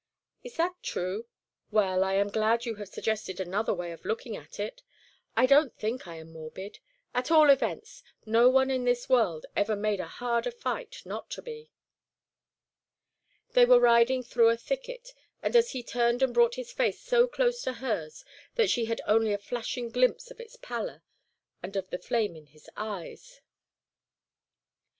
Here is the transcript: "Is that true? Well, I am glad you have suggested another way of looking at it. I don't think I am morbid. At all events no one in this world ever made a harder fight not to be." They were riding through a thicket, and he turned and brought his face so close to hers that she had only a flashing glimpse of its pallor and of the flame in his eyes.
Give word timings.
"Is 0.43 0.55
that 0.55 0.81
true? 0.81 1.27
Well, 1.69 2.03
I 2.03 2.13
am 2.15 2.29
glad 2.29 2.65
you 2.65 2.73
have 2.77 2.87
suggested 2.89 3.39
another 3.39 3.71
way 3.71 3.91
of 3.91 4.03
looking 4.03 4.35
at 4.35 4.59
it. 4.59 4.81
I 5.37 5.45
don't 5.45 5.77
think 5.77 6.07
I 6.07 6.15
am 6.15 6.31
morbid. 6.33 6.79
At 7.13 7.29
all 7.29 7.51
events 7.51 8.01
no 8.25 8.49
one 8.49 8.71
in 8.71 8.83
this 8.83 9.07
world 9.09 9.45
ever 9.55 9.75
made 9.75 9.99
a 9.99 10.07
harder 10.07 10.49
fight 10.49 11.03
not 11.05 11.29
to 11.29 11.43
be." 11.43 11.69
They 13.53 13.63
were 13.63 13.79
riding 13.79 14.23
through 14.23 14.49
a 14.49 14.57
thicket, 14.57 15.13
and 15.43 15.53
he 15.55 15.83
turned 15.83 16.23
and 16.23 16.33
brought 16.33 16.55
his 16.55 16.71
face 16.73 16.99
so 16.99 17.27
close 17.27 17.61
to 17.61 17.73
hers 17.73 18.25
that 18.55 18.71
she 18.71 18.85
had 18.85 19.01
only 19.05 19.33
a 19.33 19.37
flashing 19.37 19.89
glimpse 19.89 20.31
of 20.31 20.39
its 20.39 20.55
pallor 20.55 21.03
and 21.61 21.75
of 21.75 21.91
the 21.91 21.99
flame 21.99 22.35
in 22.35 22.47
his 22.47 22.67
eyes. 22.75 23.39